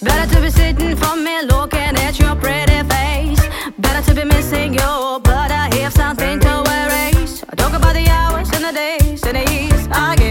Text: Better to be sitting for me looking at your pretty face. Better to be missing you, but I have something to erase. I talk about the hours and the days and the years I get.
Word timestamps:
Better 0.00 0.32
to 0.32 0.40
be 0.40 0.50
sitting 0.50 0.94
for 0.94 1.16
me 1.16 1.42
looking 1.42 1.96
at 2.06 2.20
your 2.20 2.36
pretty 2.36 2.82
face. 2.88 3.40
Better 3.78 4.02
to 4.08 4.14
be 4.14 4.24
missing 4.24 4.74
you, 4.74 5.20
but 5.24 5.50
I 5.50 5.74
have 5.80 5.92
something 5.92 6.38
to 6.38 6.62
erase. 6.78 7.42
I 7.48 7.56
talk 7.56 7.72
about 7.72 7.94
the 7.94 8.08
hours 8.08 8.48
and 8.52 8.64
the 8.64 8.72
days 8.72 9.24
and 9.24 9.36
the 9.36 9.52
years 9.52 9.88
I 9.90 10.14
get. 10.14 10.27